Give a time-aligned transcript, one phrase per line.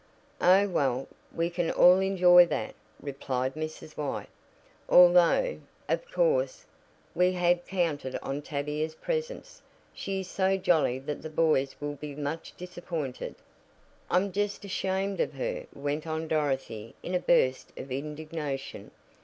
[0.41, 3.95] "Oh, well, we can all enjoy that," replied Mrs.
[3.95, 4.29] White,
[4.89, 6.65] "although, of course,
[7.13, 9.61] we had counted on Tavia's presence.
[9.93, 13.35] She is so jolly that the boys will be much disappointed."
[14.09, 18.89] "I'm just ashamed of her," went on Dorothy in a burst of indignation.